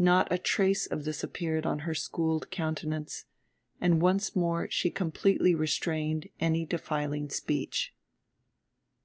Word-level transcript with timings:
Not 0.00 0.32
a 0.32 0.36
trace 0.36 0.88
of 0.88 1.04
this 1.04 1.22
appeared 1.22 1.64
on 1.64 1.80
her 1.86 1.94
schooled 1.94 2.50
countenance; 2.50 3.26
and 3.80 4.02
once 4.02 4.34
more 4.34 4.68
she 4.68 4.90
completely 4.90 5.54
restrained 5.54 6.28
any 6.40 6.66
defiling 6.66 7.28
speech. 7.30 7.94